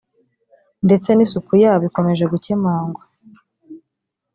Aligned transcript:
ndetse 0.85 1.09
n’isuku 1.13 1.51
yabo 1.63 1.83
ikomeje 1.89 2.25
gukemangwa 2.33 3.03